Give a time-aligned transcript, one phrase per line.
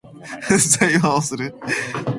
[0.67, 1.53] 裁判をする